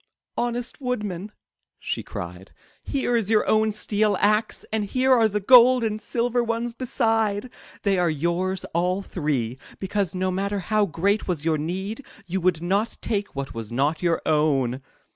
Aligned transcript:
'* 0.23 0.35
Honest 0.45 0.81
Woodman," 0.81 1.31
she 1.77 2.01
cried, 2.01 2.53
*'here 2.81 3.15
is 3.15 3.29
your 3.29 3.45
own 3.47 3.71
steel 3.71 4.17
axe, 4.19 4.65
and 4.71 4.85
here 4.85 5.13
are 5.13 5.27
the 5.27 5.39
gold 5.39 5.83
and 5.83 6.01
silver 6.01 6.43
ones 6.43 6.73
beside. 6.73 7.51
These 7.83 7.99
are 7.99 8.09
yours 8.09 8.65
all 8.73 9.03
three, 9.03 9.59
because, 9.77 10.15
no 10.15 10.31
matter 10.31 10.57
how 10.57 10.87
great 10.87 11.27
was 11.27 11.45
your 11.45 11.59
need, 11.59 12.03
you 12.25 12.41
would 12.41 12.63
not 12.63 12.97
take 13.03 13.35
what 13.35 13.53
was 13.53 13.71
not 13.71 14.01
your 14.01 14.23
own!" 14.25 14.81